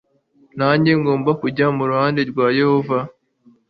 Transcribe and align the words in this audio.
nanjye 0.57 0.91
ngomba 0.99 1.31
kujya 1.41 1.65
mu 1.77 1.83
ruhande 1.89 2.21
rwa 2.31 2.47
yehova 2.59 2.97